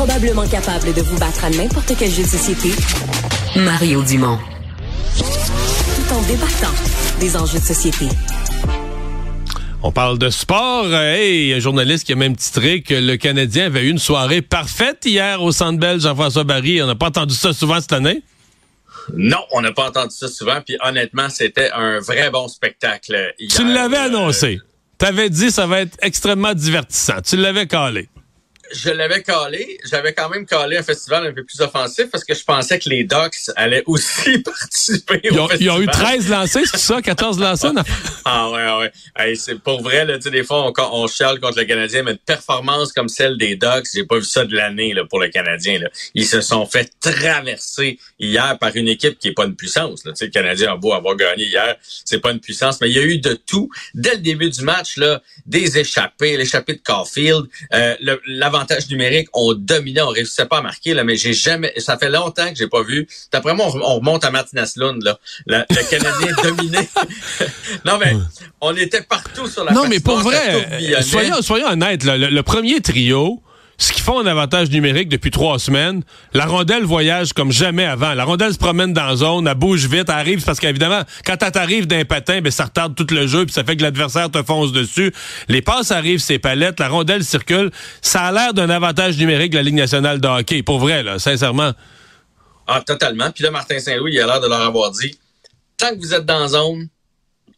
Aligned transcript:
Probablement 0.00 0.48
capable 0.48 0.94
de 0.94 1.02
vous 1.02 1.18
battre 1.18 1.44
à 1.44 1.50
n'importe 1.50 1.92
quel 1.98 2.10
jeu 2.10 2.22
de 2.22 2.28
société, 2.28 2.70
Mario 3.54 4.02
Dumont. 4.02 4.38
Tout 5.14 6.14
en 6.14 6.22
débattant 6.22 6.72
des 7.20 7.36
enjeux 7.36 7.58
de 7.58 7.64
société. 7.64 8.06
On 9.82 9.92
parle 9.92 10.18
de 10.18 10.30
sport. 10.30 10.86
Hey, 10.94 11.52
un 11.52 11.58
journaliste 11.58 12.06
qui 12.06 12.14
a 12.14 12.16
même 12.16 12.34
titré 12.34 12.80
que 12.80 12.94
le 12.94 13.18
Canadien 13.18 13.66
avait 13.66 13.82
eu 13.82 13.90
une 13.90 13.98
soirée 13.98 14.40
parfaite 14.40 15.04
hier 15.04 15.42
au 15.42 15.52
Centre 15.52 15.78
Bell, 15.78 16.00
Jean-François 16.00 16.44
Barry. 16.44 16.80
On 16.80 16.86
n'a 16.86 16.94
pas 16.94 17.08
entendu 17.08 17.34
ça 17.34 17.52
souvent 17.52 17.78
cette 17.78 17.92
année? 17.92 18.22
Non, 19.14 19.44
on 19.52 19.60
n'a 19.60 19.72
pas 19.72 19.86
entendu 19.86 20.16
ça 20.16 20.28
souvent. 20.28 20.62
Puis 20.64 20.78
honnêtement, 20.82 21.28
c'était 21.28 21.70
un 21.72 22.00
vrai 22.00 22.30
bon 22.30 22.48
spectacle. 22.48 23.34
Hier. 23.38 23.50
Tu 23.54 23.70
l'avais 23.70 23.98
annoncé. 23.98 24.60
Tu 24.98 25.04
avais 25.04 25.28
dit 25.28 25.50
ça 25.50 25.66
va 25.66 25.82
être 25.82 25.98
extrêmement 26.00 26.54
divertissant. 26.54 27.20
Tu 27.22 27.36
l'avais 27.36 27.66
calé 27.66 28.08
je 28.72 28.90
l'avais 28.90 29.22
calé. 29.22 29.78
J'avais 29.84 30.12
quand 30.12 30.28
même 30.28 30.46
calé 30.46 30.76
un 30.76 30.82
festival 30.82 31.26
un 31.26 31.32
peu 31.32 31.44
plus 31.44 31.60
offensif 31.60 32.06
parce 32.10 32.24
que 32.24 32.34
je 32.34 32.44
pensais 32.44 32.78
que 32.78 32.88
les 32.88 33.04
Ducks 33.04 33.50
allaient 33.56 33.82
aussi 33.86 34.38
participer 34.44 35.20
ils 35.24 35.38
ont, 35.38 35.44
au 35.44 35.48
festival. 35.48 35.76
Ils 35.76 35.78
ont 35.78 35.82
eu 35.82 35.86
13 35.86 36.28
lancés, 36.28 36.62
c'est 36.66 36.78
ça? 36.78 37.02
14 37.02 37.38
lancés? 37.40 37.68
ah 38.24 38.50
ouais, 38.50 38.78
ouais. 38.78 38.92
Hey, 39.16 39.36
c'est 39.36 39.58
pour 39.58 39.82
vrai, 39.82 40.04
là, 40.04 40.16
tu 40.16 40.24
sais, 40.24 40.30
des 40.30 40.44
fois, 40.44 40.66
on, 40.66 40.72
on 40.92 41.06
chiale 41.06 41.40
contre 41.40 41.58
le 41.58 41.64
Canadien, 41.64 42.02
mais 42.02 42.12
une 42.12 42.18
performance 42.18 42.92
comme 42.92 43.08
celle 43.08 43.36
des 43.36 43.56
Ducks, 43.56 43.86
j'ai 43.92 44.04
pas 44.04 44.18
vu 44.18 44.24
ça 44.24 44.44
de 44.44 44.54
l'année 44.54 44.94
là, 44.94 45.04
pour 45.04 45.20
le 45.20 45.28
Canadien. 45.28 45.78
Là. 45.78 45.88
Ils 46.14 46.26
se 46.26 46.40
sont 46.40 46.66
fait 46.66 46.90
traverser 47.00 47.98
hier 48.18 48.58
par 48.58 48.74
une 48.76 48.88
équipe 48.88 49.18
qui 49.18 49.28
est 49.28 49.32
pas 49.32 49.44
une 49.44 49.56
puissance. 49.56 50.04
Là. 50.04 50.12
Le 50.20 50.26
Canadien 50.28 50.72
a 50.72 50.76
beau 50.76 50.92
avoir 50.92 51.16
gagné 51.16 51.44
hier, 51.44 51.76
c'est 52.04 52.20
pas 52.20 52.32
une 52.32 52.40
puissance, 52.40 52.80
mais 52.80 52.90
il 52.90 52.96
y 52.96 52.98
a 52.98 53.02
eu 53.02 53.18
de 53.18 53.34
tout. 53.34 53.70
Dès 53.94 54.14
le 54.14 54.20
début 54.20 54.50
du 54.50 54.62
match, 54.62 54.96
là, 54.96 55.22
des 55.46 55.78
échappées, 55.78 56.36
l'échappée 56.36 56.74
de 56.74 56.80
Caulfield, 56.82 57.46
euh, 57.72 57.96
numérique, 58.90 59.28
on 59.32 59.54
dominait, 59.54 60.02
on 60.02 60.08
réussissait 60.08 60.46
pas 60.46 60.58
à 60.58 60.62
marquer, 60.62 60.94
là, 60.94 61.04
mais 61.04 61.16
j'ai 61.16 61.32
jamais, 61.32 61.72
ça 61.78 61.96
fait 61.98 62.10
longtemps 62.10 62.48
que 62.50 62.56
j'ai 62.56 62.68
pas 62.68 62.82
vu. 62.82 63.06
D'après 63.32 63.54
moi, 63.54 63.66
on, 63.74 63.96
remonte 63.96 64.24
à 64.24 64.30
Martinez 64.30 64.64
Lund, 64.76 65.02
là. 65.02 65.18
Le, 65.46 65.58
le 65.70 65.90
Canadien 65.90 66.34
dominé. 66.42 66.78
non, 67.84 67.98
mais 67.98 68.14
on 68.60 68.74
était 68.76 69.02
partout 69.02 69.46
sur 69.46 69.64
la 69.64 69.72
Non, 69.72 69.86
mais 69.88 70.00
pour 70.00 70.18
vrai, 70.18 71.02
soyons, 71.02 71.42
soyons 71.42 71.68
honnêtes, 71.68 72.04
là, 72.04 72.16
le, 72.16 72.28
le 72.28 72.42
premier 72.42 72.80
trio, 72.80 73.42
ce 73.80 73.92
qu'ils 73.92 74.02
font 74.02 74.18
en 74.18 74.26
avantage 74.26 74.70
numérique 74.70 75.08
depuis 75.08 75.30
trois 75.30 75.58
semaines, 75.58 76.02
la 76.34 76.44
rondelle 76.44 76.84
voyage 76.84 77.32
comme 77.32 77.50
jamais 77.50 77.86
avant. 77.86 78.12
La 78.12 78.24
rondelle 78.24 78.52
se 78.52 78.58
promène 78.58 78.92
dans 78.92 79.06
la 79.06 79.16
zone, 79.16 79.48
elle 79.48 79.54
bouge 79.54 79.86
vite, 79.86 80.04
elle 80.08 80.14
arrive 80.14 80.44
parce 80.44 80.60
qu'évidemment, 80.60 81.00
quand 81.24 81.42
elle 81.42 81.50
t'arrive 81.50 81.86
d'un 81.86 82.04
patin, 82.04 82.42
ben 82.42 82.52
ça 82.52 82.66
retarde 82.66 82.94
tout 82.94 83.06
le 83.10 83.26
jeu 83.26 83.46
puis 83.46 83.54
ça 83.54 83.64
fait 83.64 83.76
que 83.76 83.82
l'adversaire 83.82 84.30
te 84.30 84.42
fonce 84.42 84.72
dessus. 84.72 85.14
Les 85.48 85.62
passes 85.62 85.92
arrivent, 85.92 86.20
ses 86.20 86.38
palettes, 86.38 86.78
la 86.78 86.88
rondelle 86.88 87.24
circule. 87.24 87.70
Ça 88.02 88.24
a 88.24 88.32
l'air 88.32 88.52
d'un 88.52 88.68
avantage 88.68 89.16
numérique 89.16 89.52
de 89.52 89.56
la 89.56 89.62
Ligue 89.62 89.76
nationale 89.76 90.20
de 90.20 90.28
hockey. 90.28 90.62
Pour 90.62 90.78
vrai, 90.78 91.02
là, 91.02 91.18
sincèrement. 91.18 91.72
Ah, 92.66 92.82
totalement. 92.82 93.30
Puis 93.30 93.44
là, 93.44 93.50
Martin 93.50 93.78
Saint-Louis, 93.78 94.12
il 94.12 94.20
a 94.20 94.26
l'air 94.26 94.40
de 94.40 94.46
leur 94.46 94.60
avoir 94.60 94.90
dit, 94.90 95.18
tant 95.78 95.88
que 95.88 96.00
vous 96.00 96.12
êtes 96.12 96.26
dans 96.26 96.40
la 96.40 96.48
zone, 96.48 96.88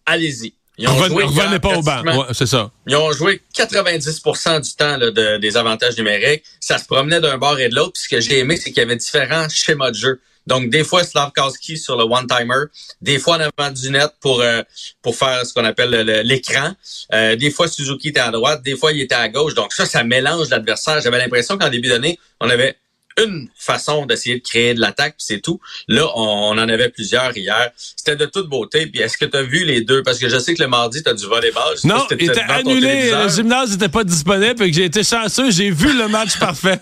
allez-y. 0.07 0.55
Ils 0.78 0.89
ont 0.89 1.05
joué 1.05 1.25
revenez 1.25 1.59
pas 1.59 1.77
au 1.77 1.83
banc. 1.83 2.03
Ouais, 2.03 2.27
c'est 2.33 2.47
ça. 2.47 2.70
Ils 2.87 2.97
ont 2.97 3.12
joué 3.12 3.42
90% 3.55 4.61
du 4.62 4.75
temps 4.75 4.97
là, 4.97 5.11
de, 5.11 5.37
des 5.37 5.56
avantages 5.56 5.97
numériques. 5.98 6.45
Ça 6.61 6.79
se 6.79 6.87
promenait 6.87 7.20
d'un 7.20 7.37
bord 7.37 7.59
et 7.61 7.69
de 7.69 7.75
l'autre. 7.75 7.92
Puis 7.92 8.05
ce 8.05 8.09
que 8.09 8.20
j'ai 8.20 8.39
aimé, 8.39 8.56
c'est 8.56 8.70
qu'il 8.70 8.79
y 8.79 8.87
avait 8.87 8.97
différents 8.97 9.48
schémas 9.48 9.91
de 9.91 9.97
jeu. 9.97 10.20
Donc, 10.47 10.70
des 10.70 10.83
fois, 10.83 11.05
Slavkowski 11.05 11.79
sur 11.79 11.97
le 11.97 12.05
one-timer, 12.05 12.64
des 13.01 13.19
fois 13.19 13.37
en 13.37 13.41
avant 13.41 13.70
du 13.70 13.91
net 13.91 14.11
pour 14.20 14.41
euh, 14.41 14.62
pour 15.01 15.14
faire 15.14 15.47
ce 15.47 15.55
qu'on 15.55 15.64
appelle 15.64 15.91
l'écran. 16.25 16.73
Euh, 17.12 17.36
des 17.36 17.51
fois, 17.51 17.69
Suzuki 17.69 18.09
était 18.09 18.20
à 18.20 18.31
droite, 18.31 18.62
des 18.62 18.77
fois, 18.77 18.92
il 18.92 19.01
était 19.01 19.14
à 19.14 19.29
gauche. 19.29 19.55
Donc, 19.55 19.73
ça, 19.73 19.86
ça 19.86 20.03
mélange 20.03 20.48
l'adversaire. 20.51 21.01
J'avais 21.01 21.19
l'impression 21.19 21.59
qu'en 21.59 21.69
début 21.69 21.89
d'année, 21.89 22.19
on 22.41 22.51
avait 22.51 22.77
une 23.19 23.49
façon 23.55 24.07
d'essayer 24.07 24.39
de 24.39 24.43
créer 24.43 24.75
de 24.75 24.81
l'attaque, 24.81 25.15
puis 25.17 25.27
c'est 25.27 25.41
tout. 25.41 25.61
Là, 25.89 26.07
on, 26.15 26.51
en 26.53 26.69
avait 26.69 26.89
plusieurs 26.89 27.37
hier. 27.37 27.71
C'était 27.77 28.17
de 28.17 28.27
toute 28.27 28.49
beauté. 28.49 28.87
Puis 28.87 29.01
est-ce 29.01 29.19
que 29.19 29.25
tu 29.25 29.36
as 29.36 29.42
vu 29.42 29.64
les 29.64 29.83
deux? 29.83 30.03
Parce 30.03 30.19
que 30.19 30.29
je 30.29 30.39
sais 30.39 30.55
que 30.55 30.63
le 30.63 30.69
mardi, 30.69 31.03
tu 31.03 31.09
as 31.09 31.14
du 31.14 31.27
volleyball. 31.27 31.77
Non, 31.85 32.07
il 32.11 32.31
était 32.31 32.41
annulé. 32.41 33.11
Le 33.11 33.29
gymnase 33.29 33.73
n'était 33.73 33.89
pas 33.89 34.05
disponible 34.05 34.63
et 34.63 34.70
que 34.70 34.77
j'ai 34.77 34.85
été 34.85 35.03
chanceux. 35.03 35.51
J'ai 35.51 35.70
vu 35.70 35.97
le 35.97 36.09
match 36.09 36.39
parfait. 36.41 36.79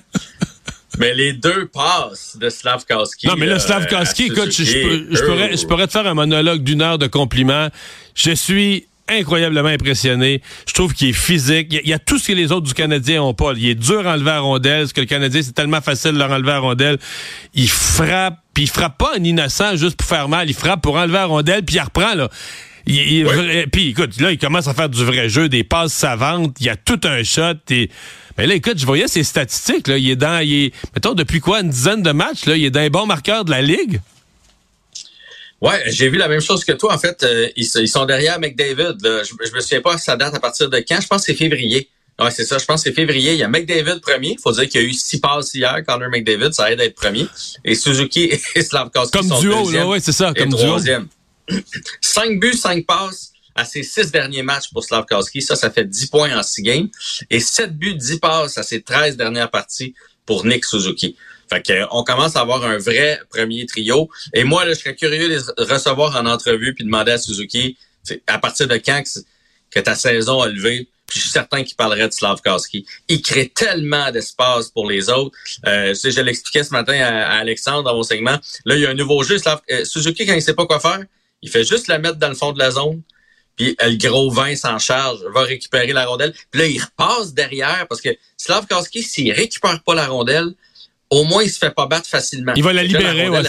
Mais 0.98 1.14
les 1.14 1.32
deux 1.32 1.66
passes 1.66 2.36
de 2.36 2.50
Slavkowski. 2.50 3.26
Non, 3.26 3.34
mais 3.36 3.46
là, 3.46 3.58
Slavkowski, 3.58 4.26
écoute, 4.26 4.50
je, 4.50 4.64
je, 4.64 5.24
pourrais, 5.24 5.56
je 5.56 5.66
pourrais 5.66 5.86
te 5.86 5.92
faire 5.92 6.06
un 6.06 6.14
monologue 6.14 6.62
d'une 6.62 6.82
heure 6.82 6.98
de 6.98 7.06
compliments. 7.06 7.68
Je 8.14 8.32
suis 8.32 8.86
incroyablement 9.10 9.68
impressionné. 9.68 10.42
Je 10.66 10.74
trouve 10.74 10.94
qu'il 10.94 11.08
est 11.08 11.12
physique. 11.12 11.68
Il 11.70 11.88
y, 11.88 11.92
a, 11.92 11.98
tout 11.98 12.18
ce 12.18 12.28
que 12.28 12.32
les 12.32 12.52
autres 12.52 12.66
du 12.66 12.74
Canadien 12.74 13.22
ont 13.22 13.34
pas. 13.34 13.52
Il 13.56 13.68
est 13.68 13.74
dur 13.74 14.06
à 14.06 14.14
enlever 14.14 14.30
à 14.30 14.40
rondelle. 14.40 14.88
Ce 14.88 14.94
que 14.94 15.00
le 15.00 15.06
Canadien, 15.06 15.42
c'est 15.42 15.54
tellement 15.54 15.80
facile 15.80 16.12
de 16.12 16.18
leur 16.18 16.30
enlever 16.30 16.52
à 16.52 16.58
rondelle. 16.58 16.98
Il 17.54 17.68
frappe, 17.68 18.38
puis 18.54 18.64
il 18.64 18.70
frappe 18.70 18.98
pas 18.98 19.12
un 19.16 19.24
innocent 19.24 19.76
juste 19.76 19.96
pour 19.96 20.08
faire 20.08 20.28
mal. 20.28 20.48
Il 20.48 20.54
frappe 20.54 20.82
pour 20.82 20.96
enlever 20.96 21.18
à 21.18 21.26
rondelle, 21.26 21.64
puis 21.64 21.76
il 21.76 21.80
reprend, 21.80 22.14
là. 22.14 22.28
Il, 22.86 23.26
Puis 23.70 23.88
écoute, 23.88 24.20
là, 24.20 24.32
il 24.32 24.38
commence 24.38 24.66
à 24.66 24.74
faire 24.74 24.88
du 24.88 25.04
vrai 25.04 25.28
jeu, 25.28 25.48
des 25.48 25.64
passes 25.64 25.92
savantes. 25.92 26.56
Il 26.60 26.66
y 26.66 26.70
a 26.70 26.76
tout 26.76 27.00
un 27.04 27.22
shot. 27.22 27.54
Et... 27.70 27.90
Mais 28.38 28.46
là, 28.46 28.54
écoute, 28.54 28.78
je 28.78 28.86
voyais 28.86 29.06
ses 29.06 29.22
statistiques. 29.22 29.86
Là. 29.86 29.98
Il 29.98 30.10
est 30.10 30.16
dans, 30.16 30.42
il 30.42 30.64
est, 30.64 30.74
mettons, 30.94 31.14
depuis 31.14 31.40
quoi, 31.40 31.60
une 31.60 31.70
dizaine 31.70 32.02
de 32.02 32.12
matchs, 32.12 32.46
là, 32.46 32.56
il 32.56 32.64
est 32.64 32.70
dans 32.70 32.80
les 32.80 32.90
bons 32.90 33.06
marqueurs 33.06 33.44
de 33.44 33.50
la 33.50 33.62
Ligue? 33.62 34.00
Ouais, 35.60 35.82
j'ai 35.86 36.08
vu 36.08 36.16
la 36.16 36.28
même 36.28 36.40
chose 36.40 36.64
que 36.64 36.72
toi. 36.72 36.94
En 36.94 36.98
fait, 36.98 37.22
euh, 37.22 37.48
ils, 37.54 37.88
sont 37.88 38.06
derrière 38.06 38.40
McDavid. 38.40 38.96
Là. 39.02 39.22
Je, 39.22 39.34
je 39.46 39.54
me 39.54 39.60
souviens 39.60 39.82
pas 39.82 39.98
ça 39.98 40.16
date 40.16 40.34
à 40.34 40.40
partir 40.40 40.70
de 40.70 40.78
quand. 40.78 41.00
Je 41.00 41.06
pense 41.06 41.22
que 41.22 41.32
c'est 41.32 41.38
février. 41.38 41.90
Ouais, 42.20 42.30
c'est 42.30 42.44
ça. 42.44 42.58
Je 42.58 42.64
pense 42.64 42.82
que 42.82 42.90
c'est 42.90 42.94
février. 42.94 43.32
Il 43.32 43.38
y 43.38 43.42
a 43.42 43.48
McDavid 43.48 44.00
premier. 44.00 44.32
Il 44.32 44.38
faut 44.38 44.52
dire 44.52 44.68
qu'il 44.68 44.80
y 44.80 44.84
a 44.84 44.86
eu 44.86 44.92
six 44.92 45.20
passes 45.20 45.54
hier. 45.54 45.82
Connor 45.86 46.10
McDavid, 46.10 46.52
ça 46.52 46.70
aide 46.70 46.80
à 46.80 46.84
être 46.84 46.94
premier. 46.94 47.26
Et 47.64 47.74
Suzuki 47.74 48.30
et 48.54 48.62
Slavkowski 48.62 49.18
comme 49.18 49.28
sont 49.28 49.40
duo, 49.40 49.70
là, 49.70 49.86
ouais, 49.86 50.00
c'est 50.00 50.12
ça. 50.12 50.32
Comme 50.36 50.50
troisième. 50.50 51.08
cinq 52.00 52.38
buts, 52.38 52.54
cinq 52.54 52.86
passes 52.86 53.32
à 53.54 53.64
ses 53.64 53.82
six 53.82 54.10
derniers 54.10 54.42
matchs 54.42 54.70
pour 54.70 54.84
Slavkowski. 54.84 55.40
Ça, 55.40 55.56
ça 55.56 55.70
fait 55.70 55.84
dix 55.84 56.06
points 56.06 56.36
en 56.38 56.42
six 56.42 56.62
games. 56.62 56.88
Et 57.30 57.40
sept 57.40 57.76
buts, 57.76 57.94
dix 57.94 58.18
passes 58.18 58.58
à 58.58 58.62
ses 58.62 58.82
treize 58.82 59.16
dernières 59.16 59.50
parties 59.50 59.94
pour 60.26 60.44
Nick 60.44 60.64
Suzuki. 60.64 61.16
Fait 61.50 61.62
que, 61.62 61.86
on 61.90 62.04
commence 62.04 62.36
à 62.36 62.40
avoir 62.40 62.64
un 62.64 62.78
vrai 62.78 63.20
premier 63.28 63.66
trio. 63.66 64.08
Et 64.32 64.44
moi, 64.44 64.64
là, 64.64 64.72
je 64.72 64.78
serais 64.78 64.94
curieux 64.94 65.28
de 65.28 65.62
recevoir 65.64 66.16
en 66.16 66.26
entrevue 66.26 66.74
puis 66.74 66.84
demander 66.84 67.12
à 67.12 67.18
Suzuki 67.18 67.76
à 68.26 68.38
partir 68.38 68.68
de 68.68 68.76
quand 68.76 69.02
que, 69.70 69.80
ta 69.80 69.94
saison 69.94 70.40
a 70.40 70.48
levé? 70.48 70.88
Puis 71.06 71.18
je 71.18 71.24
suis 71.24 71.32
certain 71.32 71.64
qu'il 71.64 71.76
parlerait 71.76 72.06
de 72.06 72.12
Slavkowski. 72.12 72.86
Il 73.08 73.20
crée 73.20 73.48
tellement 73.48 74.12
d'espace 74.12 74.68
pour 74.68 74.88
les 74.88 75.10
autres. 75.10 75.36
Euh, 75.66 75.92
je 75.92 76.20
l'expliquais 76.20 76.62
ce 76.62 76.70
matin 76.70 76.94
à, 77.00 77.38
Alexandre 77.38 77.82
dans 77.82 77.96
mon 77.96 78.04
segment. 78.04 78.38
Là, 78.64 78.76
il 78.76 78.80
y 78.80 78.86
a 78.86 78.90
un 78.90 78.94
nouveau 78.94 79.22
jeu. 79.24 79.36
Euh, 79.70 79.84
Suzuki, 79.84 80.24
quand 80.24 80.34
il 80.34 80.42
sait 80.42 80.54
pas 80.54 80.66
quoi 80.66 80.78
faire, 80.78 81.00
il 81.42 81.50
fait 81.50 81.64
juste 81.64 81.88
la 81.88 81.98
mettre 81.98 82.16
dans 82.16 82.28
le 82.28 82.36
fond 82.36 82.52
de 82.52 82.60
la 82.60 82.70
zone. 82.70 83.02
Puis 83.56 83.76
le 83.80 83.96
gros 83.96 84.30
vin 84.30 84.54
s'en 84.54 84.78
charge, 84.78 85.18
va 85.34 85.42
récupérer 85.42 85.92
la 85.92 86.06
rondelle. 86.06 86.32
Puis 86.50 86.60
là, 86.60 86.66
il 86.66 86.80
repasse 86.80 87.34
derrière 87.34 87.86
parce 87.88 88.00
que 88.00 88.10
Slavkowski, 88.36 89.02
s'il 89.02 89.32
récupère 89.32 89.82
pas 89.82 89.94
la 89.94 90.06
rondelle, 90.06 90.54
au 91.10 91.24
moins, 91.24 91.42
il 91.42 91.50
se 91.50 91.58
fait 91.58 91.74
pas 91.74 91.86
battre 91.86 92.08
facilement. 92.08 92.52
Il 92.56 92.62
va 92.62 92.72
la 92.72 92.84
libérer, 92.84 93.28
ouais. 93.28 93.42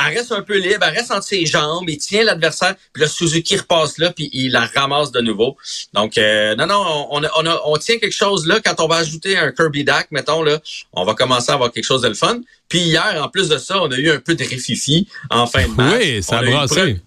Elle 0.00 0.16
reste 0.16 0.30
un 0.30 0.42
peu 0.42 0.56
libre, 0.56 0.84
elle 0.86 0.94
reste 0.94 1.10
entre 1.10 1.24
ses 1.24 1.44
jambes, 1.44 1.88
il 1.88 1.98
tient 1.98 2.22
l'adversaire, 2.22 2.76
puis 2.92 3.02
le 3.02 3.08
Suzuki 3.08 3.56
repasse 3.56 3.98
là, 3.98 4.12
puis 4.12 4.30
il 4.32 4.52
la 4.52 4.66
ramasse 4.66 5.10
de 5.10 5.20
nouveau. 5.20 5.56
Donc, 5.92 6.16
euh, 6.18 6.54
non, 6.54 6.66
non, 6.66 7.08
on, 7.10 7.20
on, 7.24 7.58
on 7.64 7.76
tient 7.78 7.98
quelque 7.98 8.14
chose 8.14 8.46
là. 8.46 8.60
Quand 8.64 8.80
on 8.80 8.86
va 8.86 8.96
ajouter 8.96 9.36
un 9.36 9.50
Kirby 9.50 9.82
Dack, 9.82 10.08
mettons, 10.12 10.42
là, 10.42 10.60
on 10.92 11.04
va 11.04 11.14
commencer 11.14 11.50
à 11.50 11.54
avoir 11.54 11.72
quelque 11.72 11.84
chose 11.84 12.02
de 12.02 12.08
le 12.08 12.14
fun. 12.14 12.40
Puis 12.68 12.80
hier, 12.80 13.20
en 13.20 13.28
plus 13.28 13.48
de 13.48 13.58
ça, 13.58 13.82
on 13.82 13.90
a 13.90 13.96
eu 13.96 14.10
un 14.10 14.20
peu 14.20 14.36
de 14.36 14.44
réfifi 14.44 15.08
en 15.30 15.48
fin 15.48 15.66
de 15.66 15.74
match. 15.74 16.00
Oui, 16.00 16.22
ça 16.22 16.38
a, 16.38 16.42
brassé. 16.42 17.00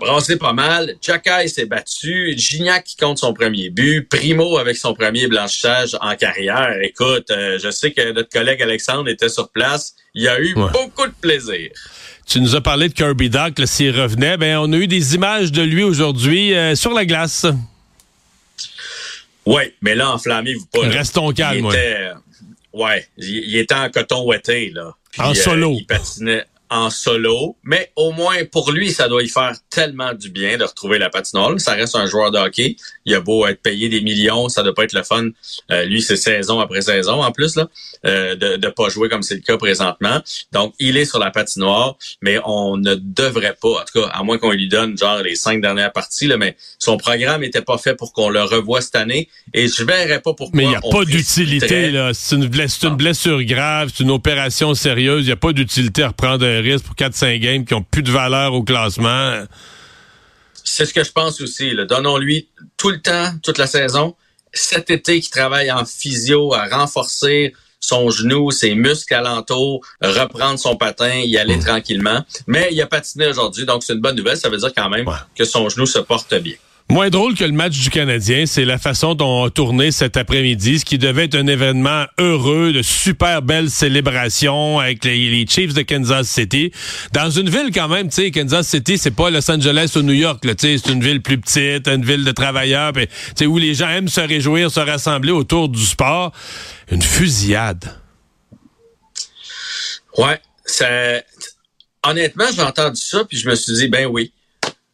Brassé 0.00 0.36
pas 0.36 0.52
mal. 0.52 0.94
Chakai 1.00 1.48
s'est 1.48 1.66
battu. 1.66 2.34
Gignac 2.36 2.84
qui 2.84 2.96
compte 2.96 3.18
son 3.18 3.32
premier 3.32 3.70
but. 3.70 4.08
Primo 4.08 4.58
avec 4.58 4.76
son 4.76 4.94
premier 4.94 5.26
blanchissage 5.28 5.96
en 6.00 6.14
carrière. 6.16 6.76
Écoute, 6.82 7.30
euh, 7.30 7.58
je 7.62 7.70
sais 7.70 7.92
que 7.92 8.12
notre 8.12 8.28
collègue 8.28 8.62
Alexandre 8.62 9.08
était 9.08 9.28
sur 9.28 9.50
place. 9.50 9.94
Il 10.14 10.22
y 10.22 10.28
a 10.28 10.40
eu 10.40 10.54
beaucoup 10.54 11.06
de 11.06 11.14
plaisir. 11.20 11.70
Tu 12.26 12.40
nous 12.40 12.54
as 12.54 12.60
parlé 12.60 12.88
de 12.88 12.94
Kirby 12.94 13.30
Doc, 13.30 13.54
s'il 13.64 13.98
revenait. 13.98 14.36
Ben, 14.36 14.58
on 14.58 14.72
a 14.72 14.76
eu 14.76 14.86
des 14.86 15.14
images 15.14 15.52
de 15.52 15.62
lui 15.62 15.82
aujourd'hui 15.82 16.54
euh, 16.54 16.74
sur 16.74 16.92
la 16.92 17.04
glace. 17.04 17.46
Oui, 19.44 19.62
mais 19.80 19.94
là, 19.94 20.10
enflammez-vous 20.12 20.66
pas. 20.66 20.88
Restons 20.88 21.32
calmes, 21.32 21.66
ouais. 21.66 22.12
Ouais, 22.72 23.06
il, 23.18 23.56
était 23.56 23.74
en 23.74 23.90
coton 23.90 24.24
ouetté, 24.24 24.70
là. 24.70 24.94
en 25.18 25.34
solo. 25.34 25.76
il 25.78 25.84
patinait 25.84 26.46
en 26.72 26.88
solo, 26.88 27.56
mais 27.62 27.92
au 27.96 28.12
moins 28.12 28.44
pour 28.50 28.72
lui, 28.72 28.92
ça 28.92 29.06
doit 29.06 29.22
y 29.22 29.28
faire 29.28 29.52
tellement 29.68 30.14
du 30.14 30.30
bien 30.30 30.56
de 30.56 30.64
retrouver 30.64 30.98
la 30.98 31.10
patinoire. 31.10 31.60
Ça 31.60 31.74
reste 31.74 31.94
un 31.96 32.06
joueur 32.06 32.30
de 32.30 32.38
hockey. 32.38 32.76
Il 33.04 33.14
a 33.14 33.20
beau 33.20 33.46
être 33.46 33.60
payé 33.60 33.90
des 33.90 34.00
millions, 34.00 34.48
ça 34.48 34.62
doit 34.62 34.72
pas 34.72 34.84
être 34.84 34.94
le 34.94 35.02
fun. 35.02 35.28
Euh, 35.70 35.84
lui, 35.84 36.00
c'est 36.00 36.16
saison 36.16 36.60
après 36.60 36.80
saison 36.80 37.22
en 37.22 37.30
plus 37.30 37.56
là, 37.56 37.68
euh, 38.06 38.36
de 38.36 38.56
ne 38.56 38.68
pas 38.70 38.88
jouer 38.88 39.10
comme 39.10 39.22
c'est 39.22 39.34
le 39.34 39.42
cas 39.42 39.58
présentement. 39.58 40.22
Donc, 40.52 40.72
il 40.78 40.96
est 40.96 41.04
sur 41.04 41.18
la 41.18 41.30
patinoire, 41.30 41.96
mais 42.22 42.38
on 42.46 42.78
ne 42.78 42.94
devrait 42.94 43.56
pas, 43.60 43.68
en 43.68 43.84
tout 43.84 44.00
cas, 44.00 44.08
à 44.08 44.22
moins 44.22 44.38
qu'on 44.38 44.52
lui 44.52 44.68
donne 44.68 44.96
genre 44.96 45.18
les 45.18 45.34
cinq 45.34 45.60
dernières 45.60 45.92
parties, 45.92 46.26
là, 46.26 46.38
mais 46.38 46.56
son 46.78 46.96
programme 46.96 47.42
n'était 47.42 47.60
pas 47.60 47.76
fait 47.76 47.94
pour 47.94 48.14
qu'on 48.14 48.30
le 48.30 48.42
revoie 48.42 48.80
cette 48.80 48.96
année. 48.96 49.28
Et 49.52 49.68
je 49.68 49.84
verrais 49.84 50.20
pas 50.20 50.32
pourquoi. 50.32 50.56
Mais 50.56 50.64
il 50.64 50.70
n'y 50.70 50.76
a 50.76 50.80
pas 50.80 51.04
d'utilité 51.04 51.90
là. 51.90 52.12
C'est 52.14 52.36
une, 52.36 52.46
blessure, 52.46 52.88
une 52.88 52.96
blessure 52.96 53.42
grave, 53.44 53.90
c'est 53.94 54.04
une 54.04 54.10
opération 54.10 54.72
sérieuse. 54.72 55.24
Il 55.24 55.26
n'y 55.26 55.32
a 55.32 55.36
pas 55.36 55.52
d'utilité 55.52 56.02
à 56.02 56.08
reprendre 56.08 56.46
un 56.46 56.61
risque 56.62 56.84
pour 56.84 56.94
4-5 56.94 57.38
games 57.38 57.64
qui 57.64 57.74
ont 57.74 57.82
plus 57.82 58.02
de 58.02 58.10
valeur 58.10 58.54
au 58.54 58.62
classement. 58.62 59.44
C'est 60.64 60.86
ce 60.86 60.94
que 60.94 61.04
je 61.04 61.12
pense 61.12 61.40
aussi. 61.40 61.74
Donnons-lui 61.88 62.48
tout 62.76 62.90
le 62.90 63.00
temps, 63.00 63.32
toute 63.42 63.58
la 63.58 63.66
saison. 63.66 64.14
Cet 64.52 64.90
été, 64.90 65.20
qui 65.20 65.30
travaille 65.30 65.70
en 65.72 65.84
physio 65.84 66.54
à 66.54 66.68
renforcer 66.68 67.54
son 67.80 68.10
genou, 68.10 68.50
ses 68.50 68.74
muscles 68.74 69.14
alentours, 69.14 69.84
reprendre 70.00 70.58
son 70.58 70.76
patin, 70.76 71.14
y 71.14 71.36
aller 71.36 71.56
mmh. 71.56 71.64
tranquillement. 71.64 72.24
Mais 72.46 72.68
il 72.70 72.80
a 72.80 72.86
patiné 72.86 73.26
aujourd'hui, 73.26 73.66
donc 73.66 73.82
c'est 73.82 73.94
une 73.94 74.00
bonne 74.00 74.16
nouvelle. 74.16 74.36
Ça 74.36 74.48
veut 74.48 74.58
dire 74.58 74.72
quand 74.74 74.88
même 74.88 75.06
que 75.36 75.44
son 75.44 75.68
genou 75.68 75.86
se 75.86 75.98
porte 75.98 76.34
bien. 76.36 76.54
Moins 76.90 77.10
drôle 77.10 77.34
que 77.34 77.44
le 77.44 77.52
match 77.52 77.78
du 77.78 77.90
Canadien, 77.90 78.44
c'est 78.44 78.64
la 78.64 78.76
façon 78.76 79.14
dont 79.14 79.42
on 79.42 79.44
a 79.46 79.50
tourné 79.50 79.92
cet 79.92 80.16
après-midi, 80.16 80.80
ce 80.80 80.84
qui 80.84 80.98
devait 80.98 81.24
être 81.24 81.36
un 81.36 81.46
événement 81.46 82.04
heureux, 82.18 82.72
de 82.72 82.82
super 82.82 83.40
belles 83.40 83.70
célébrations 83.70 84.78
avec 84.78 85.04
les, 85.04 85.46
Chiefs 85.48 85.74
de 85.74 85.82
Kansas 85.82 86.28
City. 86.28 86.70
Dans 87.12 87.30
une 87.30 87.48
ville 87.48 87.70
quand 87.72 87.88
même, 87.88 88.08
tu 88.08 88.16
sais, 88.16 88.30
Kansas 88.30 88.68
City, 88.68 88.98
c'est 88.98 89.12
pas 89.12 89.30
Los 89.30 89.50
Angeles 89.50 89.92
ou 89.96 90.02
New 90.02 90.12
York, 90.12 90.40
tu 90.42 90.50
sais, 90.58 90.78
c'est 90.78 90.92
une 90.92 91.02
ville 91.02 91.22
plus 91.22 91.38
petite, 91.38 91.88
une 91.88 92.04
ville 92.04 92.24
de 92.24 92.32
travailleurs, 92.32 92.92
tu 92.92 93.06
sais, 93.36 93.46
où 93.46 93.56
les 93.58 93.74
gens 93.74 93.88
aiment 93.88 94.08
se 94.08 94.20
réjouir, 94.20 94.70
se 94.70 94.80
rassembler 94.80 95.32
autour 95.32 95.68
du 95.68 95.84
sport. 95.84 96.32
Une 96.90 97.02
fusillade. 97.02 97.96
Ouais, 100.18 100.40
c'est... 100.64 101.24
Honnêtement, 102.04 102.46
j'ai 102.54 102.62
entendu 102.62 103.00
ça, 103.00 103.24
puis 103.24 103.38
je 103.38 103.48
me 103.48 103.54
suis 103.54 103.72
dit, 103.74 103.88
ben 103.88 104.06
oui 104.06 104.32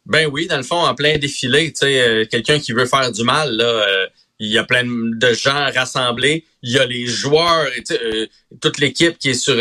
ben 0.09 0.27
oui, 0.31 0.47
dans 0.47 0.57
le 0.57 0.63
fond, 0.63 0.83
en 0.83 0.95
plein 0.95 1.17
défilé, 1.19 1.71
tu 1.71 1.81
sais, 1.81 2.01
euh, 2.01 2.25
quelqu'un 2.29 2.59
qui 2.59 2.73
veut 2.73 2.87
faire 2.87 3.11
du 3.11 3.23
mal, 3.23 3.55
là, 3.55 3.63
euh, 3.63 4.07
il 4.39 4.51
y 4.51 4.57
a 4.57 4.63
plein 4.63 4.83
de 4.83 5.33
gens 5.33 5.69
rassemblés. 5.75 6.45
Il 6.63 6.71
y 6.71 6.79
a 6.79 6.85
les 6.85 7.05
joueurs, 7.05 7.67
euh, 7.91 8.25
toute 8.61 8.79
l'équipe 8.79 9.19
qui 9.19 9.29
est 9.29 9.33
sur 9.33 9.53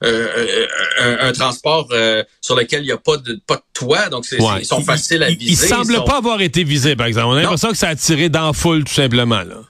un, 0.00 1.32
transport 1.32 1.88
sur 2.40 2.54
lequel 2.56 2.82
il 2.82 2.86
n'y 2.86 2.92
a 2.92 2.98
pas 2.98 3.16
de 3.16 3.40
pas 3.46 3.56
de 3.56 3.62
toit, 3.74 4.08
donc 4.08 4.24
ils 4.30 4.64
sont 4.64 4.80
faciles 4.80 5.24
à 5.24 5.28
viser. 5.28 5.64
Il, 5.64 5.68
semble 5.68 6.04
pas 6.04 6.18
avoir 6.18 6.40
été 6.40 6.62
visé, 6.62 6.94
par 6.94 7.06
exemple. 7.06 7.26
On 7.26 7.32
a 7.32 7.42
l'impression 7.42 7.70
que 7.70 7.76
ça 7.76 7.88
a 7.88 7.96
tiré 7.96 8.28
dans 8.28 8.46
la 8.46 8.52
foule, 8.52 8.84
tout 8.84 8.94
simplement. 8.94 9.42
Là. 9.42 9.62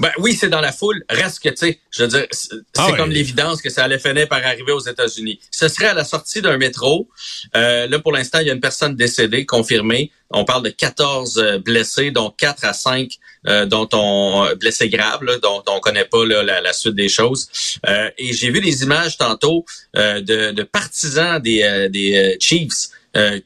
Ben 0.00 0.12
oui, 0.18 0.34
c'est 0.34 0.48
dans 0.48 0.60
la 0.60 0.72
foule. 0.72 1.02
Reste 1.08 1.40
que, 1.40 1.48
tu 1.48 1.56
sais, 1.56 1.80
je 1.90 2.02
veux 2.04 2.08
dire, 2.08 2.26
c'est 2.30 2.54
ah 2.76 2.92
comme 2.96 3.10
l'évidence 3.10 3.60
que 3.60 3.70
ça 3.70 3.84
allait 3.84 3.98
finir 3.98 4.28
par 4.28 4.44
arriver 4.44 4.72
aux 4.72 4.80
États-Unis. 4.80 5.40
Ce 5.50 5.68
serait 5.68 5.86
à 5.86 5.94
la 5.94 6.04
sortie 6.04 6.40
d'un 6.40 6.56
métro. 6.56 7.08
Euh, 7.56 7.88
là, 7.88 7.98
pour 7.98 8.12
l'instant, 8.12 8.38
il 8.38 8.46
y 8.46 8.50
a 8.50 8.54
une 8.54 8.60
personne 8.60 8.94
décédée, 8.94 9.44
confirmée. 9.44 10.12
On 10.30 10.44
parle 10.44 10.62
de 10.62 10.70
14 10.70 11.38
euh, 11.38 11.58
blessés, 11.58 12.10
dont 12.12 12.30
4 12.30 12.64
à 12.64 12.72
5 12.72 13.10
euh, 13.46 13.66
dont 13.66 13.88
on 13.92 14.48
blessés 14.60 14.88
graves, 14.88 15.24
dont 15.42 15.62
on 15.66 15.80
connaît 15.80 16.04
pas 16.04 16.24
la, 16.24 16.72
suite 16.72 16.94
des 16.94 17.08
choses. 17.08 17.48
et 17.86 18.32
j'ai 18.32 18.50
vu 18.50 18.60
des 18.60 18.82
images 18.82 19.16
tantôt 19.16 19.64
de, 19.94 20.50
de, 20.52 20.62
partisans 20.62 21.40
des, 21.40 21.88
des 21.90 22.36
Chiefs 22.40 22.88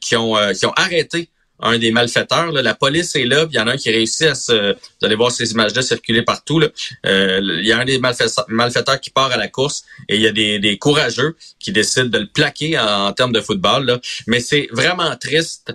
qui 0.01 0.15
ont 0.15 0.35
qui 0.53 0.65
ont 0.65 0.73
arrêté 0.75 1.29
un 1.63 1.77
des 1.77 1.91
malfaiteurs. 1.91 2.51
La 2.51 2.75
police 2.75 3.15
est 3.15 3.25
là, 3.25 3.45
il 3.49 3.55
y 3.55 3.59
en 3.59 3.67
a 3.67 3.73
un 3.73 3.77
qui 3.77 3.89
réussit 3.89 4.27
à 4.27 4.35
se... 4.35 4.73
Vous 4.73 5.05
allez 5.05 5.15
voir 5.15 5.31
ces 5.31 5.51
images-là 5.51 5.81
circuler 5.81 6.21
partout. 6.21 6.61
Euh, 7.05 7.39
il 7.41 7.65
y 7.65 7.71
a 7.71 7.79
un 7.79 7.85
des 7.85 7.99
malfaiteurs 7.99 8.99
qui 8.99 9.09
part 9.09 9.31
à 9.31 9.37
la 9.37 9.47
course 9.47 9.85
et 10.09 10.15
il 10.15 10.21
y 10.21 10.27
a 10.27 10.31
des, 10.31 10.77
courageux 10.77 11.35
qui 11.59 11.71
décident 11.71 12.07
de 12.07 12.19
le 12.19 12.27
plaquer 12.27 12.77
en, 12.77 13.11
termes 13.13 13.33
de 13.33 13.41
football. 13.41 13.85
Là. 13.85 13.99
Mais 14.27 14.39
c'est 14.39 14.67
vraiment 14.71 15.15
triste. 15.15 15.73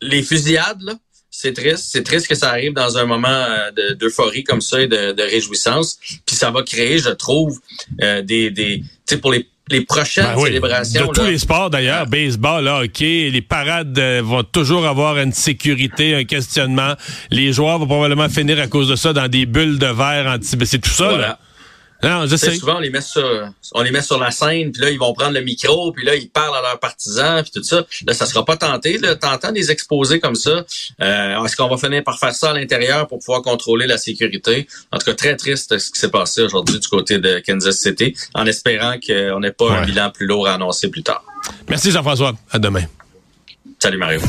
Les 0.00 0.22
fusillades, 0.22 0.82
là, 0.82 0.94
c'est 1.30 1.52
triste. 1.52 1.86
C'est 1.90 2.04
triste 2.04 2.28
que 2.28 2.34
ça 2.34 2.50
arrive 2.50 2.72
dans 2.72 2.96
un 2.96 3.06
moment 3.06 3.28
euh, 3.28 3.94
d'euphorie 3.94 4.44
comme 4.44 4.60
ça 4.60 4.80
et 4.80 4.86
de, 4.86 5.22
réjouissance. 5.22 5.98
Puis 6.24 6.36
ça 6.36 6.50
va 6.50 6.62
créer, 6.62 6.98
je 6.98 7.10
trouve, 7.10 7.60
euh, 8.02 8.22
des, 8.22 8.50
des 8.50 8.82
tu 9.06 9.18
pour 9.18 9.32
les 9.32 9.48
les 9.68 9.80
prochaines 9.80 10.34
ben 10.34 10.44
célébrations. 10.44 11.06
De 11.06 11.12
tous 11.12 11.24
les 11.24 11.38
sports 11.38 11.70
d'ailleurs, 11.70 12.06
baseball, 12.06 12.68
hockey, 12.68 13.30
les 13.30 13.42
parades 13.42 13.98
euh, 13.98 14.20
vont 14.22 14.42
toujours 14.42 14.86
avoir 14.86 15.18
une 15.18 15.32
sécurité, 15.32 16.14
un 16.14 16.24
questionnement. 16.24 16.94
Les 17.30 17.52
joueurs 17.52 17.78
vont 17.78 17.86
probablement 17.86 18.28
finir 18.28 18.60
à 18.60 18.66
cause 18.66 18.88
de 18.88 18.96
ça 18.96 19.12
dans 19.12 19.28
des 19.28 19.46
bulles 19.46 19.78
de 19.78 19.86
verre 19.86 20.26
anti. 20.26 20.56
Ben, 20.56 20.66
c'est 20.66 20.80
tout 20.80 20.90
ça. 20.90 21.16
Là. 21.16 21.38
Non, 22.04 22.26
je 22.26 22.36
sais. 22.36 22.54
Souvent, 22.56 22.76
on 22.76 22.80
les 22.80 22.90
met 22.90 23.00
sur, 23.00 23.48
on 23.72 23.82
les 23.82 23.90
met 23.90 24.02
sur 24.02 24.18
la 24.18 24.30
scène, 24.30 24.72
puis 24.72 24.82
là, 24.82 24.90
ils 24.90 24.98
vont 24.98 25.12
prendre 25.14 25.32
le 25.32 25.40
micro, 25.40 25.92
puis 25.92 26.04
là, 26.04 26.14
ils 26.14 26.28
parlent 26.28 26.56
à 26.56 26.62
leurs 26.62 26.78
partisans, 26.78 27.42
puis 27.42 27.50
tout 27.52 27.62
ça. 27.62 27.84
Là, 28.06 28.14
ça 28.14 28.26
sera 28.26 28.44
pas 28.44 28.56
tenté. 28.56 28.98
Là, 28.98 29.16
t'entends 29.16 29.52
des 29.52 29.70
exposés 29.70 30.20
comme 30.20 30.34
ça. 30.34 30.64
Euh, 31.00 31.44
Est-ce 31.44 31.56
qu'on 31.56 31.68
va 31.68 31.76
finir 31.76 32.04
par 32.04 32.18
faire 32.18 32.34
ça 32.34 32.50
à 32.50 32.52
l'intérieur 32.52 33.06
pour 33.06 33.18
pouvoir 33.18 33.42
contrôler 33.42 33.86
la 33.86 33.98
sécurité? 33.98 34.66
En 34.92 34.98
tout 34.98 35.06
cas, 35.06 35.14
très 35.14 35.36
triste 35.36 35.78
ce 35.78 35.90
qui 35.90 35.98
s'est 35.98 36.10
passé 36.10 36.42
aujourd'hui 36.42 36.78
du 36.78 36.88
côté 36.88 37.18
de 37.18 37.42
Kansas 37.44 37.76
City, 37.76 38.14
en 38.34 38.46
espérant 38.46 38.96
qu'on 39.04 39.40
n'ait 39.40 39.52
pas 39.52 39.72
un 39.72 39.84
bilan 39.84 40.10
plus 40.10 40.26
lourd 40.26 40.46
à 40.46 40.54
annoncer 40.54 40.88
plus 40.88 41.02
tard. 41.02 41.24
Merci 41.68 41.90
Jean-François. 41.90 42.34
À 42.50 42.58
demain. 42.58 42.84
Salut 43.78 43.98
Mario. 43.98 44.20